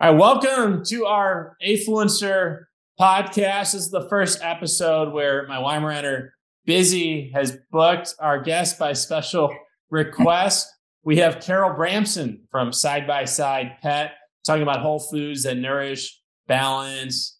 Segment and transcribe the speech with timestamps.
[0.00, 2.64] All right, welcome to our Afluencer
[3.00, 3.72] podcast.
[3.72, 6.30] This is the first episode where my Weimaraner
[6.64, 9.54] Busy has booked our guest by special
[9.90, 10.66] request.
[11.04, 16.20] We have Carol Bramson from Side by Side Pet talking about whole foods that nourish,
[16.48, 17.38] balance,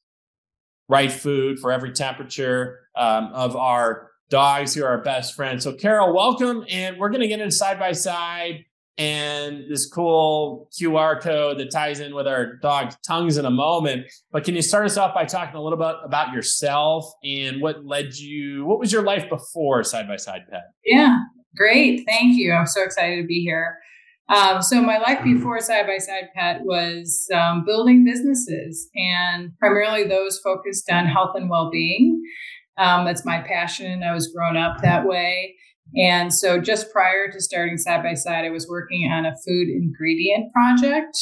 [0.88, 5.64] right food for every temperature um, of our dogs who are our best friends.
[5.64, 6.64] So, Carol, welcome.
[6.70, 8.64] And we're going to get into side by side
[8.96, 14.06] and this cool QR code that ties in with our dog tongues in a moment.
[14.30, 17.84] But can you start us off by talking a little bit about yourself and what
[17.84, 20.62] led you, what was your life before Side by Side Pet?
[20.84, 21.18] Yeah,
[21.56, 22.04] great.
[22.06, 22.52] Thank you.
[22.52, 23.78] I'm so excited to be here.
[24.28, 30.04] Um, so my life before Side by Side Pet was um, building businesses and primarily
[30.04, 32.22] those focused on health and well-being.
[32.78, 34.02] Um, that's my passion.
[34.02, 35.56] I was grown up that way.
[35.96, 39.68] And so just prior to starting Side by Side, I was working on a food
[39.68, 41.16] ingredient project.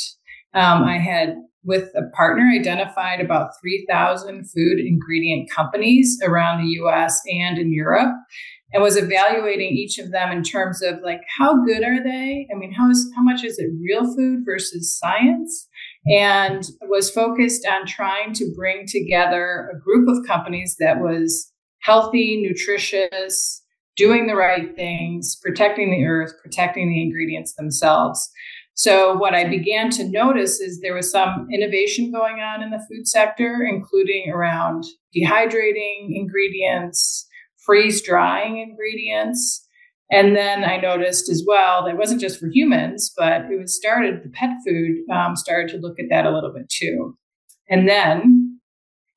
[0.55, 7.20] Um, I had, with a partner, identified about 3,000 food ingredient companies around the US
[7.31, 8.15] and in Europe
[8.73, 12.56] and was evaluating each of them in terms of like how good are they i
[12.56, 15.69] mean how is how much is it real food versus science
[16.06, 22.43] and was focused on trying to bring together a group of companies that was healthy
[22.43, 23.62] nutritious
[23.97, 28.31] doing the right things protecting the earth protecting the ingredients themselves
[28.75, 32.84] so what i began to notice is there was some innovation going on in the
[32.91, 34.84] food sector including around
[35.15, 37.29] dehydrating ingredients
[37.65, 39.67] freeze drying ingredients.
[40.11, 43.75] And then I noticed as well that it wasn't just for humans, but it was
[43.75, 47.17] started, the pet food um, started to look at that a little bit too.
[47.71, 48.61] And then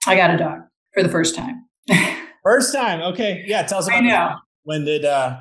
[0.08, 0.60] I got a dog
[0.94, 1.66] for the first time.
[2.44, 3.02] first time.
[3.02, 3.44] Okay.
[3.46, 3.64] Yeah.
[3.64, 4.36] Tell us about I know.
[4.66, 5.40] When did, uh,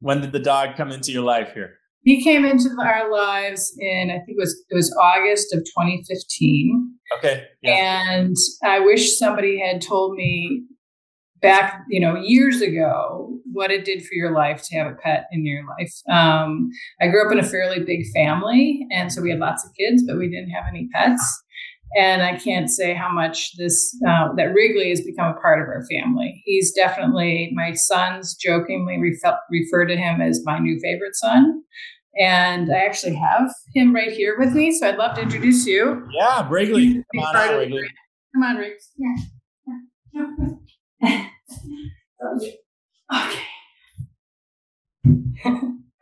[0.00, 1.74] when did the dog come into your life here?
[2.02, 6.94] He came into our lives in, I think it was, it was August of 2015.
[7.18, 7.46] Okay.
[7.62, 8.04] Yeah.
[8.12, 10.64] And I wish somebody had told me
[11.40, 15.26] back, you know, years ago, what it did for your life to have a pet
[15.32, 15.92] in your life.
[16.10, 16.70] Um,
[17.00, 20.04] I grew up in a fairly big family, and so we had lots of kids,
[20.06, 21.42] but we didn't have any pets.
[21.96, 25.68] And I can't say how much this uh, that Wrigley has become a part of
[25.68, 26.42] our family.
[26.44, 31.62] He's definitely my sons jokingly refer, refer to him as my new favorite son.
[32.18, 36.08] And I actually have him right here with me, so I'd love to introduce you.
[36.12, 36.94] Yeah, Wrigley.
[37.14, 37.88] Come on, out, Wrigley.
[38.34, 38.90] Come on, Riggs.
[38.96, 39.16] Yeah.
[42.36, 42.58] okay.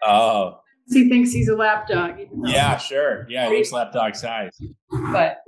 [0.04, 0.60] oh.
[0.88, 2.18] He thinks he's a lap dog.
[2.44, 3.26] Yeah, sure.
[3.28, 4.56] Yeah, he's lap dog size.
[5.12, 5.38] But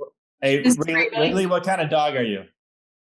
[0.41, 2.43] hey, Wrigley, Wrigley, what kind of dog are you?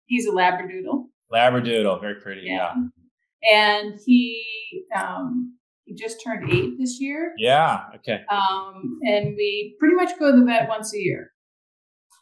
[0.05, 1.05] He's a Labradoodle.
[1.31, 2.41] Labradoodle, very pretty.
[2.45, 2.73] Yeah.
[2.75, 3.51] yeah.
[3.51, 7.33] And he um, he just turned eight this year.
[7.37, 7.81] Yeah.
[7.95, 8.21] Okay.
[8.29, 11.31] Um, and we pretty much go to the vet once a year.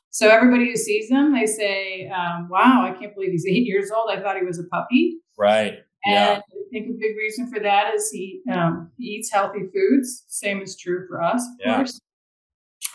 [0.10, 3.92] So everybody who sees him, they say, um, "Wow, I can't believe he's eight years
[3.92, 4.10] old.
[4.10, 5.80] I thought he was a puppy." Right.
[6.04, 6.40] And yeah.
[6.40, 10.24] I think a big reason for that is he, um, he eats healthy foods.
[10.28, 11.76] Same is true for us, of yeah.
[11.76, 12.02] course.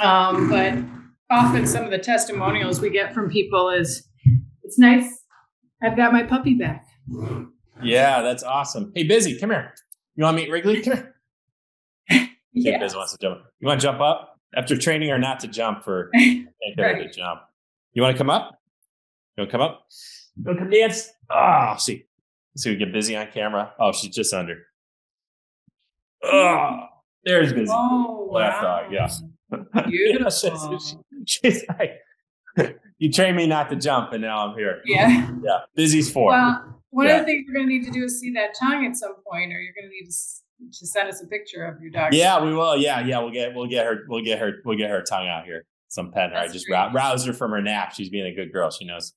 [0.01, 0.75] Um, but
[1.31, 4.09] often some of the testimonials we get from people is,
[4.63, 5.25] "It's nice.
[5.83, 6.87] I've got my puppy back."
[7.83, 8.93] Yeah, that's awesome.
[8.95, 9.75] Hey, busy, come here.
[10.15, 10.83] You want to meet Wrigley?
[10.83, 10.95] Come
[12.09, 12.31] here.
[12.53, 12.79] yeah.
[12.79, 13.43] Busy wants to jump.
[13.61, 14.37] You want to jump up?
[14.57, 16.47] after training her not to jump for right.
[16.77, 17.41] to jump.
[17.93, 18.59] You want to come up?
[19.37, 19.87] You want to come up?
[20.37, 21.11] You want to come dance?
[21.31, 22.07] Oh, see.
[22.57, 23.73] See, we get busy on camera.
[23.79, 24.63] Oh, she's just under.
[26.25, 26.87] Oh,
[27.25, 27.71] there's busy.
[27.71, 28.63] Oh, wow.
[28.63, 29.09] dog, yeah.
[29.87, 30.79] Beautiful.
[31.43, 32.01] she's, like,
[32.99, 34.81] you trained me not to jump, and now I'm here.
[34.85, 35.31] Yeah.
[35.43, 35.59] Yeah.
[35.75, 36.31] Busy's four.
[36.31, 37.19] Well, one yeah.
[37.19, 39.15] of the things we're going to need to do is see that tongue at some
[39.31, 40.17] point, or you're going to need to
[40.73, 42.15] to send us a picture of your dog.
[42.15, 42.77] Yeah, we will.
[42.77, 45.45] Yeah, yeah, we'll get we'll get her we'll get her we'll get her tongue out
[45.45, 45.65] here.
[45.89, 46.37] Some pet her.
[46.37, 47.93] I just roused her from her nap.
[47.95, 48.71] She's being a good girl.
[48.71, 49.13] She knows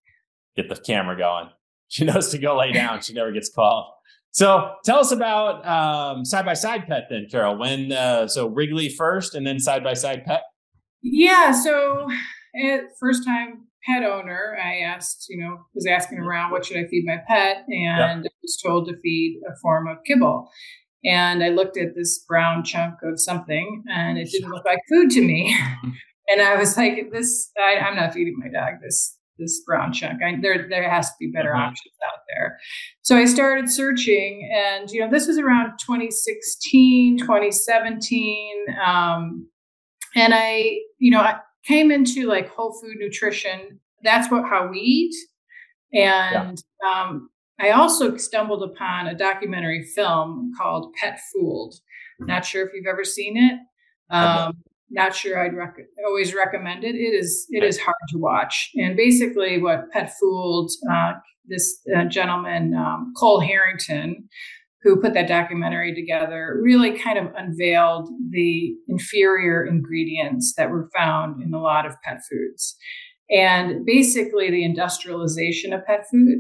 [0.56, 1.50] get the camera going.
[1.92, 3.02] She knows to go lay down.
[3.02, 3.88] she never gets called.
[4.30, 7.58] So tell us about um, side by side pet then, Carol.
[7.58, 10.44] When uh, so Wrigley first, and then side by side pet.
[11.02, 11.52] Yeah.
[11.52, 12.08] So
[13.00, 17.06] first time pet owner, I asked, you know, was asking around what should I feed
[17.06, 18.32] my pet, and yep.
[18.32, 20.50] I was told to feed a form of kibble.
[21.04, 25.10] And I looked at this brown chunk of something and it didn't look like food
[25.12, 25.58] to me.
[26.28, 30.22] and I was like, this, I, am not feeding my dog this, this brown chunk.
[30.22, 31.70] I, there, there has to be better mm-hmm.
[31.70, 32.60] options out there.
[33.02, 38.66] So I started searching and, you know, this was around 2016, 2017.
[38.86, 39.48] Um,
[40.16, 43.80] and I, you know, I came into like whole food nutrition.
[44.04, 45.16] That's what, how we eat.
[45.94, 47.04] And, yeah.
[47.04, 47.30] um,
[47.60, 51.76] I also stumbled upon a documentary film called Pet Fooled.
[52.20, 53.60] Not sure if you've ever seen it.
[54.10, 54.54] Um,
[54.90, 55.76] not sure I'd rec-
[56.06, 56.96] always recommend it.
[56.96, 58.72] It is it is hard to watch.
[58.76, 61.14] And basically, what Pet Fooled, uh,
[61.46, 64.28] this uh, gentleman um, Kohl Harrington,
[64.82, 71.42] who put that documentary together, really kind of unveiled the inferior ingredients that were found
[71.44, 72.78] in a lot of pet foods,
[73.30, 76.40] and basically the industrialization of pet food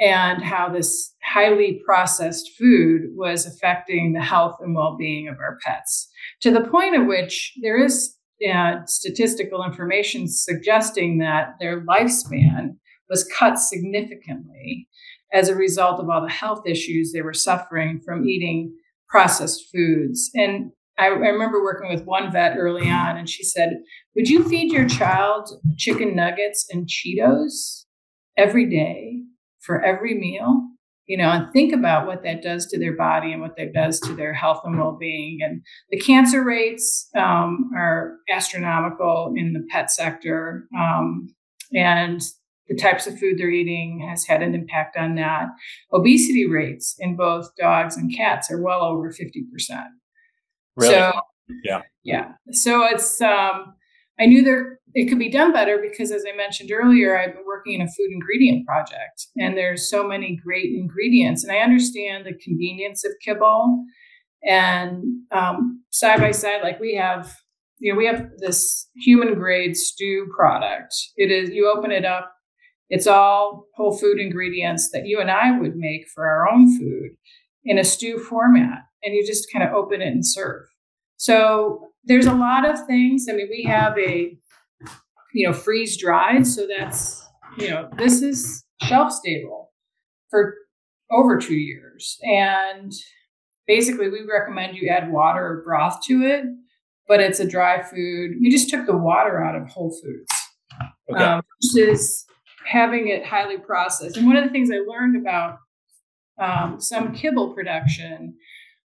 [0.00, 6.08] and how this highly processed food was affecting the health and well-being of our pets
[6.40, 8.16] to the point at which there is
[8.50, 12.70] uh, statistical information suggesting that their lifespan
[13.10, 14.88] was cut significantly
[15.32, 18.74] as a result of all the health issues they were suffering from eating
[19.08, 20.30] processed foods.
[20.34, 23.80] And I, I, remember working with one vet early on, and she said,
[24.14, 27.84] Would you feed your child chicken nuggets and Cheetos
[28.36, 29.22] every day
[29.60, 30.70] for every meal?
[31.10, 33.98] you know, and think about what that does to their body and what that does
[33.98, 35.40] to their health and well-being.
[35.42, 35.60] And
[35.90, 41.34] the cancer rates um, are astronomical in the pet sector, um,
[41.74, 42.22] and
[42.70, 45.48] the types of food they're eating has had an impact on that.
[45.92, 49.88] Obesity rates in both dogs and cats are well over fifty percent.
[50.76, 50.94] Really?
[50.94, 51.12] So,
[51.64, 52.28] yeah, yeah.
[52.52, 53.74] So it's um,
[54.18, 57.44] I knew there it could be done better because as I mentioned earlier, I've been
[57.46, 61.44] working in a food ingredient project and there's so many great ingredients.
[61.44, 63.84] And I understand the convenience of kibble
[64.42, 67.34] and um, side by side, like we have,
[67.78, 70.94] you know, we have this human grade stew product.
[71.16, 72.32] It is you open it up,
[72.90, 77.10] it's all whole food ingredients that you and I would make for our own food
[77.64, 78.82] in a stew format.
[79.02, 80.66] And you just kind of open it and serve.
[81.16, 83.26] So there's a lot of things.
[83.30, 84.36] I mean, we have a,
[85.32, 86.46] you know, freeze dried.
[86.46, 87.26] So that's,
[87.56, 89.72] you know, this is shelf stable
[90.28, 90.54] for
[91.10, 92.18] over two years.
[92.22, 92.92] And
[93.66, 96.44] basically, we recommend you add water or broth to it,
[97.08, 98.32] but it's a dry food.
[98.40, 100.32] We just took the water out of Whole Foods
[101.10, 101.24] okay.
[101.24, 102.26] um, versus
[102.66, 104.16] having it highly processed.
[104.16, 105.58] And one of the things I learned about
[106.40, 108.34] um, some kibble production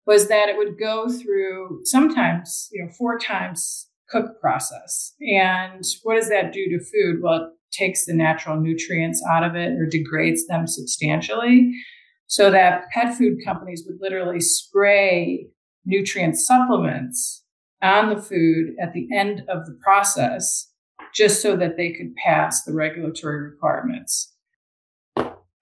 [0.06, 5.14] was that it would go through sometimes, you know, four times cook process.
[5.20, 7.22] And what does that do to food?
[7.22, 11.72] Well, it takes the natural nutrients out of it or degrades them substantially.
[12.26, 15.46] So that pet food companies would literally spray
[15.84, 17.44] nutrient supplements
[17.82, 20.69] on the food at the end of the process
[21.14, 24.34] just so that they could pass the regulatory requirements.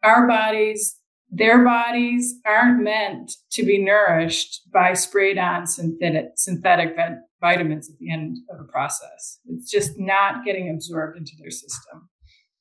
[0.03, 0.99] Our bodies
[1.31, 6.97] their bodies aren't meant to be nourished by sprayed on synthetic, synthetic
[7.41, 9.39] vitamins at the end of a process.
[9.47, 12.09] It's just not getting absorbed into their system.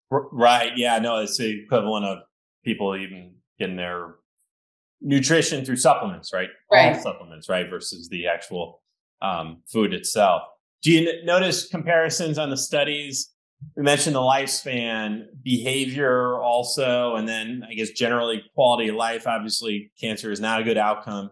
[0.10, 0.72] Right.
[0.76, 1.00] Yeah.
[1.00, 2.20] No, it's the equivalent of
[2.64, 4.16] people even getting their
[5.02, 6.50] nutrition through supplements, right?
[6.72, 6.96] Right.
[6.96, 7.70] All supplements, right?
[7.70, 8.82] Versus the actual
[9.22, 10.44] um, food itself.
[10.84, 13.32] Do you notice comparisons on the studies
[13.76, 19.26] we mentioned the lifespan, behavior also, and then I guess generally quality of life.
[19.28, 21.32] Obviously, cancer is not a good outcome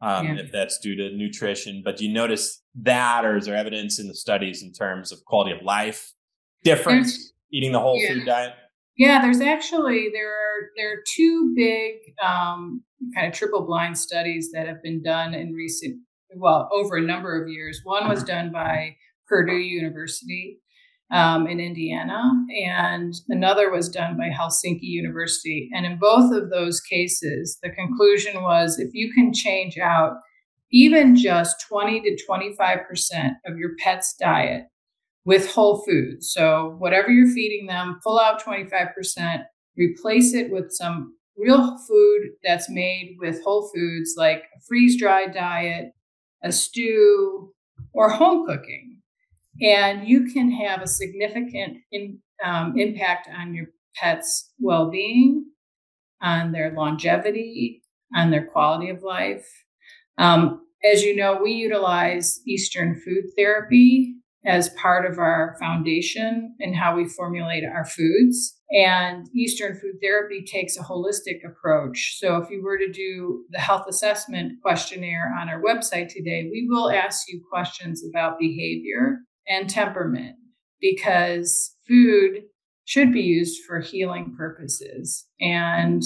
[0.00, 0.42] um, yeah.
[0.42, 1.82] if that's due to nutrition.
[1.84, 5.24] But do you notice that, or is there evidence in the studies in terms of
[5.24, 6.12] quality of life
[6.62, 8.14] difference there's, eating the whole yeah.
[8.14, 8.52] food diet?
[8.98, 12.82] Yeah, there's actually there are there are two big um,
[13.14, 15.98] kind of triple blind studies that have been done in recent
[16.36, 17.80] well over a number of years.
[17.84, 20.58] One was done by Purdue University
[21.10, 22.22] um, in Indiana,
[22.64, 25.68] and another was done by Helsinki University.
[25.74, 30.14] And in both of those cases, the conclusion was if you can change out
[30.72, 34.64] even just 20 to 25% of your pet's diet
[35.24, 36.32] with whole foods.
[36.32, 39.44] So, whatever you're feeding them, pull out 25%,
[39.76, 45.34] replace it with some real food that's made with whole foods like a freeze dried
[45.34, 45.92] diet,
[46.42, 47.52] a stew,
[47.92, 48.98] or home cooking.
[49.60, 55.44] And you can have a significant in, um, impact on your pet's well-being
[56.22, 57.82] on their longevity
[58.14, 59.48] on their quality of life.
[60.18, 66.74] Um, as you know we utilize eastern food therapy as part of our foundation and
[66.74, 72.50] how we formulate our foods and eastern food therapy takes a holistic approach so if
[72.50, 77.28] you were to do the health assessment questionnaire on our website today we will ask
[77.28, 79.18] you questions about behavior
[79.48, 80.36] and temperament
[80.80, 82.42] because food
[82.84, 85.26] should be used for healing purposes.
[85.40, 86.02] And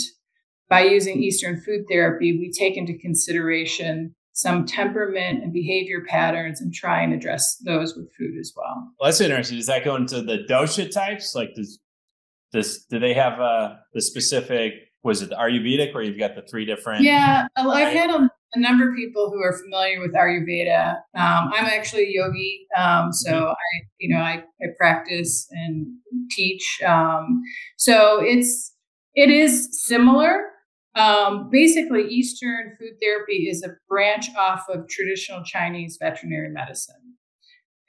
[0.68, 6.72] by using Eastern food therapy, we take into consideration some temperament and behavior patterns and
[6.74, 8.92] try and address those with food as well.
[9.00, 9.56] well that's interesting.
[9.56, 11.34] Does that go into the dosha types?
[11.34, 11.80] Like, does
[12.52, 14.74] this do they have uh, the specific?
[15.02, 17.02] Was it the Ayurvedic, where you've got the three different?
[17.02, 20.96] Yeah, I've had a, a number of people who are familiar with Ayurveda.
[21.14, 23.46] Um, I'm actually a yogi, um, so mm-hmm.
[23.46, 25.86] I, you know, I, I practice and
[26.30, 26.82] teach.
[26.86, 27.40] Um,
[27.78, 28.74] so it's
[29.14, 30.42] it is similar.
[30.96, 36.96] Um, basically, Eastern food therapy is a branch off of traditional Chinese veterinary medicine.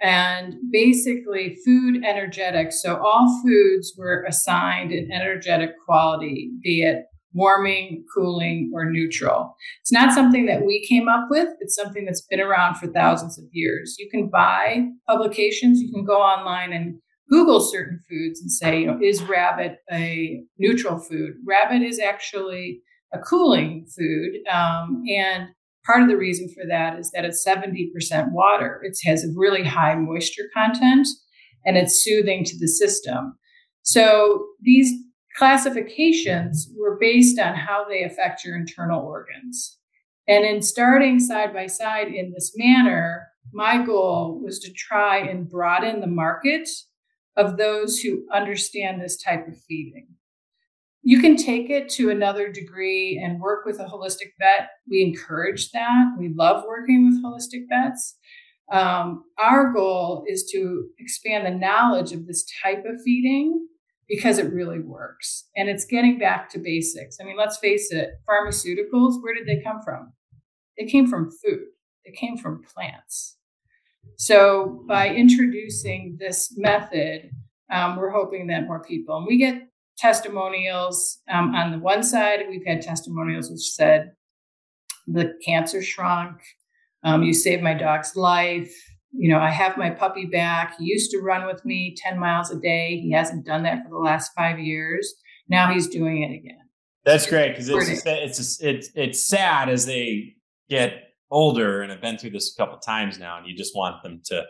[0.02, 2.82] And basically, food energetics.
[2.82, 9.56] So, all foods were assigned an energetic quality, be it warming, cooling, or neutral.
[9.82, 13.38] It's not something that we came up with, it's something that's been around for thousands
[13.38, 13.96] of years.
[14.00, 16.96] You can buy publications, you can go online and
[17.30, 21.34] Google certain foods and say, you know, is rabbit a neutral food?
[21.46, 22.82] Rabbit is actually
[23.18, 24.38] a cooling food.
[24.52, 25.48] Um, and
[25.86, 28.82] part of the reason for that is that it's 70% water.
[28.84, 31.08] It has a really high moisture content
[31.66, 33.38] and it's soothing to the system.
[33.84, 34.92] So these
[35.38, 39.78] classifications were based on how they affect your internal organs.
[40.28, 45.50] And in starting side by side in this manner, my goal was to try and
[45.50, 46.68] broaden the market
[47.38, 50.08] of those who understand this type of feeding.
[51.08, 54.72] You can take it to another degree and work with a holistic vet.
[54.90, 56.04] We encourage that.
[56.20, 58.18] We love working with holistic vets.
[58.74, 63.70] Um, our goal is to expand the knowledge of this type of feeding
[64.10, 65.46] because it really works.
[65.56, 67.20] And it's getting back to basics.
[67.22, 70.12] I mean, let's face it pharmaceuticals, where did they come from?
[70.78, 71.68] They came from food,
[72.06, 73.38] they came from plants.
[74.18, 77.32] So by introducing this method,
[77.72, 82.46] um, we're hoping that more people, and we get testimonials um, on the one side,
[82.50, 84.12] we've had testimonials which said
[85.08, 86.42] the cancer shrunk,
[87.04, 88.74] um, you saved my dog's life,
[89.12, 90.78] you know, I have my puppy back.
[90.78, 93.00] He used to run with me 10 miles a day.
[93.00, 95.16] He hasn't done that for the last five years.
[95.48, 96.60] Now he's doing it again.
[97.06, 100.36] That's great because it's, it's, it's, it's sad as they
[100.70, 104.04] get older and have been through this a couple times now, and you just want
[104.04, 104.44] them to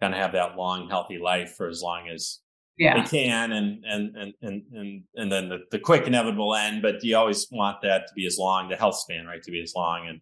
[0.00, 2.38] kind of have that long, healthy life for as long as
[2.78, 3.02] yeah.
[3.02, 6.82] they can, and and and and and, and then the, the quick inevitable end.
[6.82, 9.62] But you always want that to be as long, the health span, right, to be
[9.62, 10.20] as long and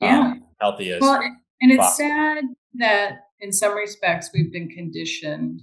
[0.00, 1.00] yeah, um, healthy as.
[1.00, 1.20] Well,
[1.60, 2.08] and it's possible.
[2.08, 5.62] sad that in some respects we've been conditioned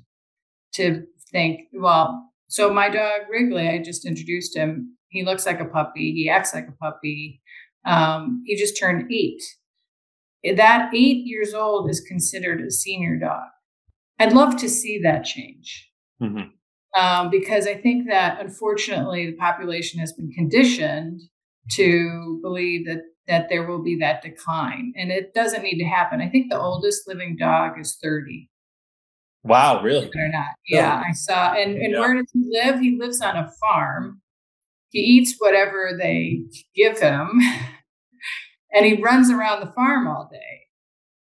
[0.74, 4.96] to think, well, so my dog Wrigley, I just introduced him.
[5.10, 6.14] He looks like a puppy.
[6.14, 7.42] He acts like a puppy.
[7.86, 9.42] Um, he just turned eight.
[10.56, 13.48] That eight years old is considered a senior dog.
[14.20, 15.89] I'd love to see that change.
[16.22, 17.02] Mm-hmm.
[17.02, 21.22] Um, because I think that unfortunately the population has been conditioned
[21.72, 24.92] to believe that that there will be that decline.
[24.98, 26.20] And it doesn't need to happen.
[26.20, 28.50] I think the oldest living dog is 30.
[29.44, 30.10] Wow, really?
[30.16, 30.56] Or not.
[30.68, 31.54] Yeah, I saw.
[31.54, 32.00] And, and yeah.
[32.00, 32.80] where does he live?
[32.80, 34.22] He lives on a farm.
[34.90, 36.42] He eats whatever they
[36.76, 37.40] give him,
[38.74, 40.59] and he runs around the farm all day.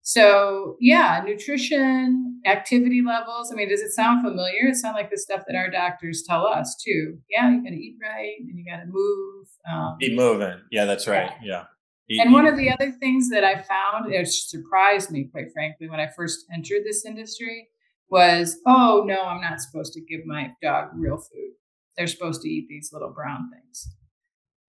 [0.06, 3.50] So, yeah, nutrition, activity levels.
[3.50, 4.68] I mean, does it sound familiar?
[4.68, 7.16] It sounds like the stuff that our doctors tell us too.
[7.30, 9.46] Yeah, you got to eat right and you got to move.
[9.66, 10.60] Um, Keep moving.
[10.70, 11.30] Yeah, that's right.
[11.42, 11.64] Yeah.
[12.06, 15.88] yeah and one of the other things that I found, it surprised me, quite frankly,
[15.88, 17.68] when I first entered this industry
[18.10, 21.52] was, oh, no, I'm not supposed to give my dog real food.
[21.96, 23.88] They're supposed to eat these little brown things.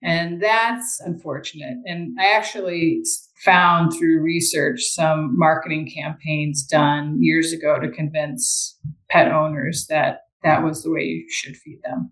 [0.05, 1.77] And that's unfortunate.
[1.85, 3.01] And I actually
[3.43, 8.77] found through research some marketing campaigns done years ago to convince
[9.09, 12.12] pet owners that that was the way you should feed them.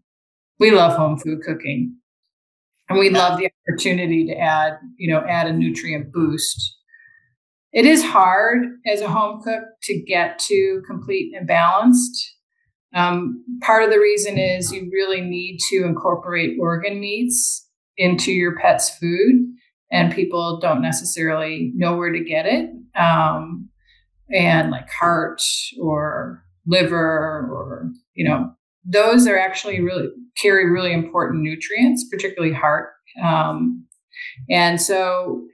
[0.60, 1.98] We love home food cooking
[2.90, 6.78] and we love the opportunity to add you know add a nutrient boost
[7.72, 12.36] it is hard as a home cook to get to complete and balanced
[12.96, 18.58] um, part of the reason is you really need to incorporate organ meats into your
[18.58, 19.46] pet's food
[19.92, 22.70] and people don't necessarily know where to get it
[23.00, 23.70] um,
[24.32, 25.42] and like heart
[25.80, 28.52] or liver or you know
[28.86, 32.90] those are actually really carry really important nutrients, particularly heart.
[33.24, 33.86] Um,
[34.50, 35.46] and so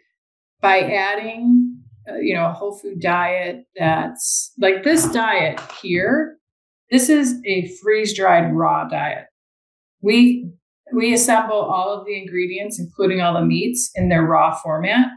[0.61, 1.77] by adding,
[2.09, 6.37] uh, you know, a whole food diet that's like this diet here,
[6.91, 9.25] this is a freeze dried raw diet.
[10.01, 10.49] We
[10.93, 11.13] we mm-hmm.
[11.15, 15.07] assemble all of the ingredients, including all the meats, in their raw format.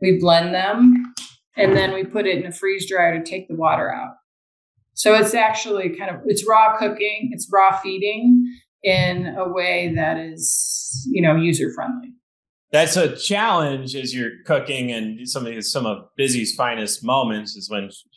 [0.00, 1.14] We blend them,
[1.56, 4.14] and then we put it in a freeze dryer to take the water out.
[4.94, 8.44] So it's actually kind of it's raw cooking, it's raw feeding
[8.82, 12.12] in a way that is, you know, user friendly.
[12.72, 17.70] That's a challenge as you're cooking, and some of some of Busy's finest moments is
[17.70, 18.08] when she,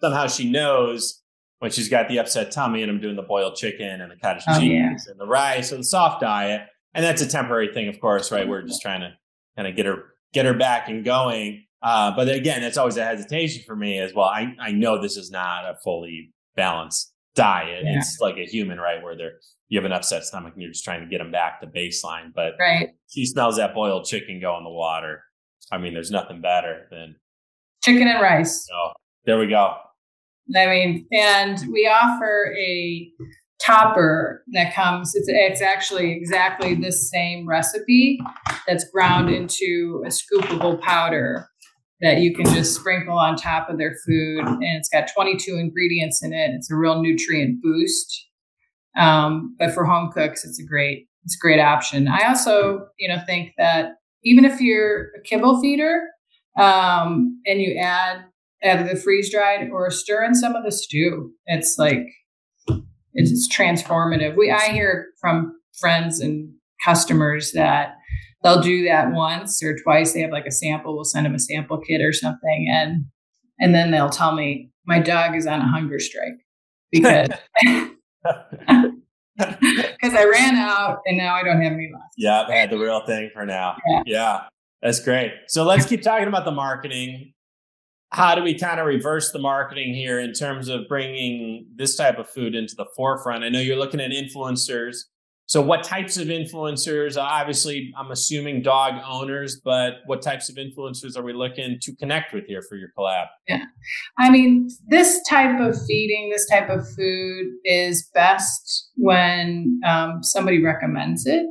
[0.00, 1.21] somehow she knows
[1.62, 4.42] when she's got the upset tummy, and I'm doing the boiled chicken and the cottage
[4.48, 5.12] oh, cheese yeah.
[5.12, 8.48] and the rice and the soft diet, and that's a temporary thing, of course, right?
[8.48, 9.12] We're just trying to
[9.54, 11.62] kind of get her get her back and going.
[11.80, 14.26] Uh, but again, that's always a hesitation for me as well.
[14.26, 17.84] I, I know this is not a fully balanced diet.
[17.84, 17.98] Yeah.
[17.98, 19.00] It's like a human, right?
[19.00, 19.34] Where they're,
[19.68, 22.32] you have an upset stomach and you're just trying to get them back to baseline.
[22.34, 22.88] But right.
[23.08, 25.22] she smells that boiled chicken go in the water.
[25.70, 27.14] I mean, there's nothing better than
[27.84, 28.66] chicken and rice.
[28.68, 28.92] So
[29.26, 29.76] there we go.
[30.56, 33.10] I mean, and we offer a
[33.64, 38.20] topper that comes it's, it's actually exactly the same recipe
[38.66, 41.46] that's ground into a scoopable powder
[42.00, 46.22] that you can just sprinkle on top of their food and it's got 22 ingredients
[46.24, 46.50] in it.
[46.54, 48.28] It's a real nutrient boost.
[48.98, 52.08] Um, but for home cooks it's a great it's a great option.
[52.08, 53.92] I also you know think that
[54.24, 56.08] even if you're a kibble feeder
[56.58, 58.24] um, and you add
[58.62, 62.06] add the freeze dried or stir in some of the stew it's like
[63.14, 64.36] it's transformative.
[64.36, 66.52] We I hear from friends and
[66.84, 67.94] customers that
[68.42, 70.12] they'll do that once or twice.
[70.12, 70.94] They have like a sample.
[70.94, 73.04] We'll send them a sample kit or something, and
[73.60, 76.38] and then they'll tell me my dog is on a hunger strike
[76.90, 77.28] because
[77.62, 82.14] because I ran out and now I don't have any left.
[82.16, 83.76] Yeah, I've had the real thing for now.
[83.86, 84.02] Yeah.
[84.06, 84.40] yeah,
[84.80, 85.32] that's great.
[85.48, 87.34] So let's keep talking about the marketing
[88.12, 92.18] how do we kind of reverse the marketing here in terms of bringing this type
[92.18, 93.42] of food into the forefront?
[93.42, 94.96] I know you're looking at influencers.
[95.46, 97.20] So, what types of influencers?
[97.20, 102.32] Obviously, I'm assuming dog owners, but what types of influencers are we looking to connect
[102.32, 103.26] with here for your collab?
[103.48, 103.64] Yeah.
[104.18, 110.62] I mean, this type of feeding, this type of food is best when um, somebody
[110.62, 111.46] recommends it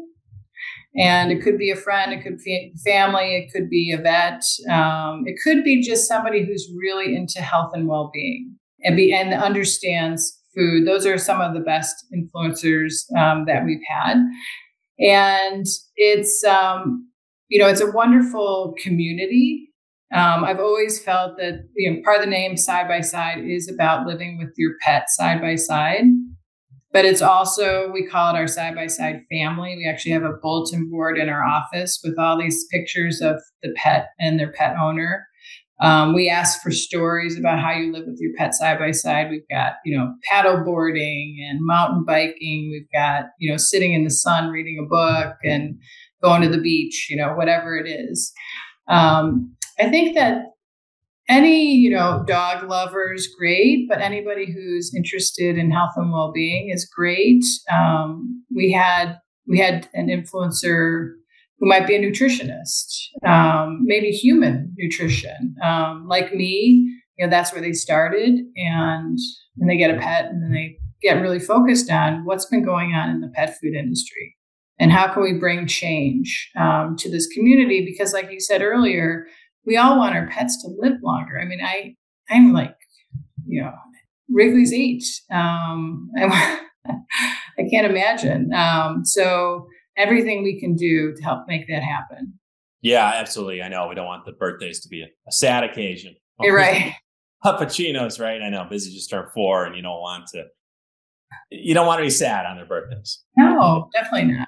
[0.98, 4.44] and it could be a friend it could be family it could be a vet
[4.70, 9.34] um, it could be just somebody who's really into health and well-being and be and
[9.34, 10.88] understands food.
[10.88, 14.18] Those are some of the best influencers um, that we've had.
[15.00, 17.08] And it's um,
[17.48, 19.68] you know it's a wonderful community.
[20.14, 23.70] Um, I've always felt that you know part of the name side by side is
[23.70, 26.04] about living with your pet side by side
[26.94, 29.76] but it's also we call it our side by side family.
[29.78, 33.74] We actually have a bulletin board in our office with all these pictures of the
[33.76, 35.28] pet and their pet owner.
[35.82, 39.32] Um, we ask for stories about how you live with your pet side by side
[39.32, 42.70] we've got you know paddle boarding and mountain biking.
[42.72, 45.80] We've got you know sitting in the sun reading a book and
[46.22, 48.32] going to the beach you know whatever it is.
[48.88, 50.44] Um, i think that
[51.32, 56.86] any you know dog lovers great but anybody who's interested in health and well-being is
[56.86, 57.44] great.
[57.72, 59.18] Um, we had
[59.48, 61.14] we had an influencer
[61.58, 67.54] who might be a nutritionist um, maybe human nutrition um, like me you know that's
[67.54, 69.18] where they started and
[69.56, 72.94] then they get a pet and then they get really focused on what's been going
[72.94, 74.36] on in the pet food industry
[74.82, 77.86] and how can we bring change um, to this community?
[77.86, 79.28] Because like you said earlier
[79.66, 81.40] we all want our pets to live longer.
[81.40, 81.96] I mean, I
[82.30, 82.76] I'm like,
[83.46, 83.74] you know,
[84.30, 85.04] Wrigley's eight.
[85.32, 88.54] Um, I, I can't imagine.
[88.54, 92.40] Um, so everything we can do to help make that happen.
[92.82, 93.62] Yeah, absolutely.
[93.62, 96.16] I know we don't want the birthdays to be a, a sad occasion.
[96.40, 96.96] You're right.
[97.46, 98.42] Puppuccinos, right?
[98.42, 98.66] I know.
[98.70, 100.46] Busy just turned four, and you don't want to.
[101.50, 103.24] You don't want to be sad on their birthdays.
[103.38, 104.48] No, definitely not.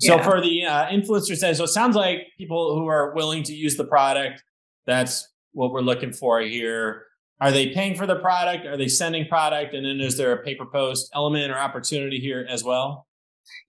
[0.00, 0.22] So yeah.
[0.22, 3.76] for the uh, influencer says, so it sounds like people who are willing to use
[3.76, 4.42] the product,
[4.86, 7.04] that's what we're looking for here.
[7.40, 8.66] Are they paying for the product?
[8.66, 9.74] Are they sending product?
[9.74, 13.06] And then is there a paper post element or opportunity here as well?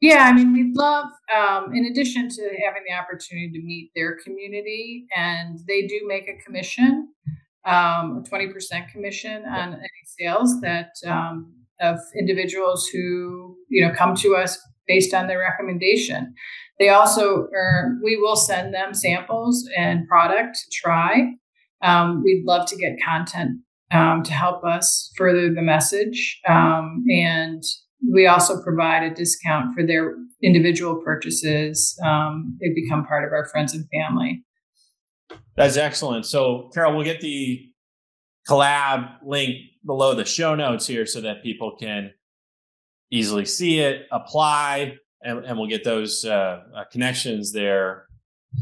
[0.02, 4.18] Yeah, I mean, we'd love, um, in addition to having the opportunity to meet their
[4.24, 7.10] community, and they do make a commission,
[7.66, 14.16] um, a 20% commission on any sales that um, of individuals who, you know, come
[14.16, 16.34] to us based on their recommendation.
[16.80, 21.34] They also are, we will send them samples and product to try.
[21.82, 23.60] Um, we'd love to get content
[23.91, 26.39] um, to help us further the message.
[26.48, 27.63] Um, and
[28.12, 31.98] we also provide a discount for their individual purchases.
[32.04, 34.43] Um, they become part of our friends and family.
[35.56, 36.26] That's excellent.
[36.26, 37.69] So, Carol, we'll get the
[38.50, 42.12] collab link below the show notes here so that people can
[43.13, 48.08] easily see it, apply, and, and we'll get those uh, uh, connections there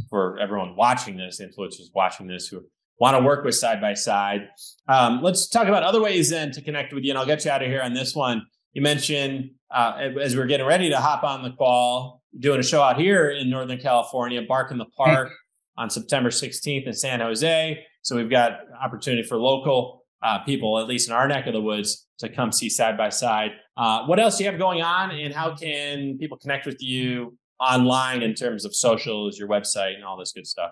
[0.10, 2.62] for everyone watching this, influencers watching this who
[3.00, 4.50] want to work with side by side.
[4.90, 7.52] Um, let's talk about other ways then to connect with you, and I'll get you
[7.52, 8.46] out of here on this one.
[8.74, 12.64] You mentioned uh, as we are getting ready to hop on the call, doing a
[12.64, 15.32] show out here in Northern California, Bark in the Park
[15.78, 17.86] on September 16th in San Jose.
[18.02, 21.62] So we've got opportunity for local uh, people, at least in our neck of the
[21.62, 23.52] woods, to come see side by side.
[23.78, 27.38] Uh, what else do you have going on, and how can people connect with you
[27.60, 30.72] online in terms of socials, your website, and all this good stuff?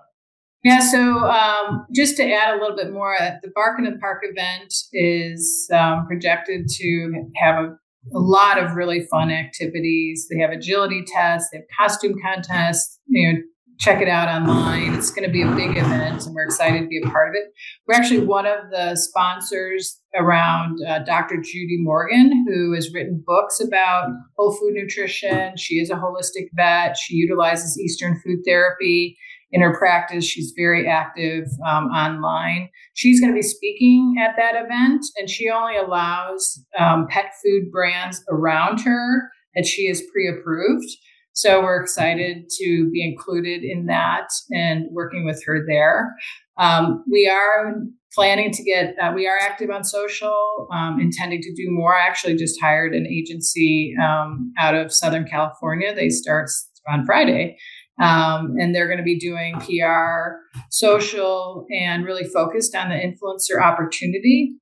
[0.63, 3.97] Yeah, so um, just to add a little bit more, uh, the Bark in the
[3.97, 7.67] Park event is um, projected to have a,
[8.13, 10.27] a, lot of really fun activities.
[10.29, 13.39] They have agility tests, they have costume contests, you know,
[13.79, 14.93] check it out online.
[14.93, 17.35] It's going to be a big event, and we're excited to be a part of
[17.35, 17.53] it.
[17.87, 21.37] We're actually one of the sponsors around uh, Dr.
[21.37, 25.55] Judy Morgan, who has written books about whole food nutrition.
[25.55, 26.97] She is a holistic vet.
[26.97, 29.17] She utilizes Eastern food therapy
[29.51, 30.25] in her practice.
[30.25, 32.69] She's very active um, online.
[32.95, 37.71] She's going to be speaking at that event, and she only allows um, pet food
[37.71, 40.89] brands around her that she is pre approved.
[41.33, 46.13] So we're excited to be included in that and working with her there.
[46.57, 47.75] Um, we are
[48.13, 51.95] planning to get, uh, we are active on social, um, intending to do more.
[51.95, 55.93] I actually just hired an agency um, out of Southern California.
[55.93, 56.49] They start
[56.87, 57.57] on Friday.
[58.01, 60.37] Um, and they're going to be doing PR,
[60.71, 64.55] social, and really focused on the influencer opportunity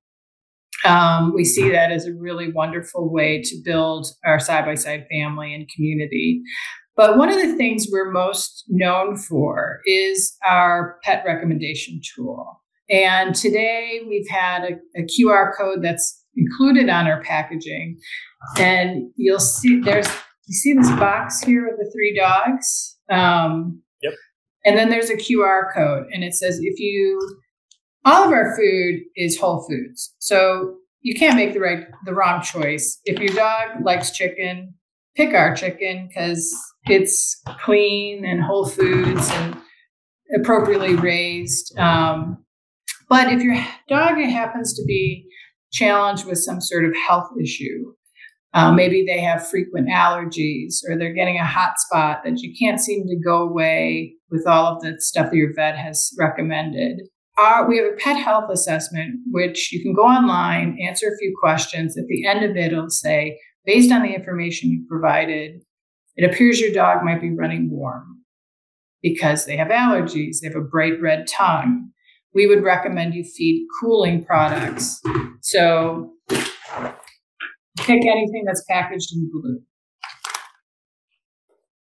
[0.84, 5.06] um, we see that as a really wonderful way to build our side by side
[5.10, 6.42] family and community.
[6.96, 12.60] But one of the things we're most known for is our pet recommendation tool.
[12.90, 17.98] And today we've had a, a QR code that's included on our packaging.
[18.58, 20.08] And you'll see there's,
[20.46, 22.96] you see this box here with the three dogs?
[23.10, 24.14] Um, yep.
[24.64, 27.20] And then there's a QR code, and it says if you
[28.04, 30.14] all of our food is whole foods.
[30.18, 33.00] So you can't make the right the wrong choice.
[33.04, 34.74] If your dog likes chicken,
[35.16, 36.54] pick our chicken because
[36.86, 39.56] it's clean and whole foods and
[40.34, 41.76] appropriately raised.
[41.78, 42.44] Um,
[43.08, 43.56] but if your
[43.88, 45.26] dog happens to be
[45.72, 47.94] challenged with some sort of health issue,
[48.54, 52.80] uh, maybe they have frequent allergies or they're getting a hot spot that you can't
[52.80, 57.00] seem to go away with all of the stuff that your vet has recommended
[57.38, 61.34] our, we have a pet health assessment, which you can go online, answer a few
[61.40, 61.96] questions.
[61.96, 65.62] At the end of it, it'll say, based on the information you provided,
[66.16, 68.22] it appears your dog might be running warm
[69.02, 71.90] because they have allergies, they have a bright red tongue.
[72.34, 75.00] We would recommend you feed cooling products.
[75.40, 79.60] So pick anything that's packaged in blue.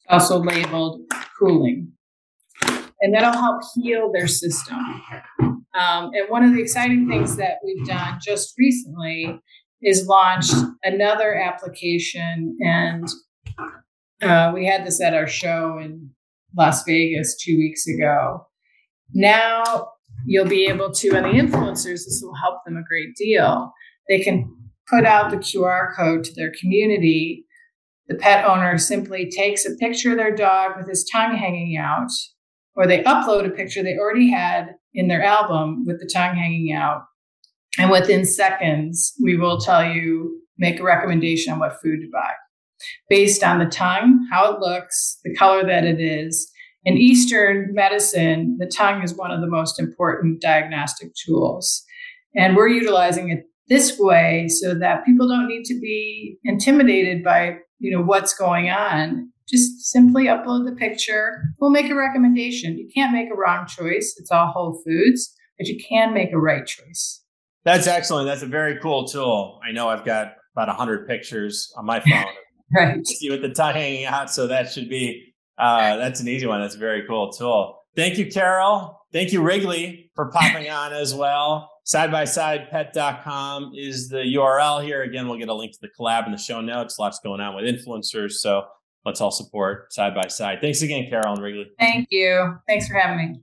[0.10, 1.02] Also labeled
[1.40, 1.95] cooling
[3.02, 4.78] and that'll help heal their system.
[5.78, 9.40] Um, and one of the exciting things that we've done just recently
[9.82, 10.54] is launched
[10.84, 13.08] another application, and
[14.22, 16.12] uh, we had this at our show in
[16.58, 18.48] Las Vegas two weeks ago.
[19.14, 19.90] Now
[20.26, 23.72] you'll be able to, and the influencers, this will help them a great deal.
[24.08, 24.50] They can
[24.90, 27.46] put out the QR code to their community.
[28.08, 32.10] The pet owner simply takes a picture of their dog with his tongue hanging out
[32.76, 36.74] or they upload a picture they already had in their album with the tongue hanging
[36.74, 37.04] out.
[37.78, 42.32] And within seconds, we will tell you, make a recommendation on what food to buy
[43.10, 46.52] based on the tongue, how it looks, the color that it is.
[46.84, 51.84] In Eastern medicine, the tongue is one of the most important diagnostic tools.
[52.36, 57.58] And we're utilizing it this way so that people don't need to be intimidated by
[57.80, 61.44] you know what's going on just simply upload the picture.
[61.60, 62.78] We'll make a recommendation.
[62.78, 64.16] You can't make a wrong choice.
[64.18, 67.24] It's all whole foods, but you can make a right choice.
[67.64, 68.28] That's excellent.
[68.28, 69.60] That's a very cool tool.
[69.68, 72.26] I know I've got about 100 pictures on my phone.
[72.76, 73.06] right.
[73.06, 74.32] See with the tongue hanging out.
[74.32, 76.62] So that should be, uh, that's an easy one.
[76.62, 77.80] That's a very cool tool.
[77.96, 79.00] Thank you, Carol.
[79.14, 81.72] Thank you, Wrigley, for popping on as well.
[81.86, 85.04] Side by side pet.com is the URL here.
[85.04, 87.00] Again, we'll get a link to the collab in the show notes.
[87.00, 88.34] Lots going on with influencers.
[88.34, 88.64] So
[89.06, 90.60] let's all support side by side.
[90.62, 91.72] Thanks again, Carol and Wrigley.
[91.80, 92.58] Thank you.
[92.68, 93.40] Thanks for having me.